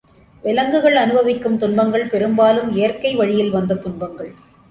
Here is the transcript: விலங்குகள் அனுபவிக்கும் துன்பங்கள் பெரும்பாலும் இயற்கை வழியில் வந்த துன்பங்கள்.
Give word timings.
விலங்குகள் 0.43 0.95
அனுபவிக்கும் 0.95 1.57
துன்பங்கள் 1.57 2.07
பெரும்பாலும் 2.07 2.71
இயற்கை 2.71 3.11
வழியில் 3.15 3.53
வந்த 3.57 3.79
துன்பங்கள். 3.85 4.31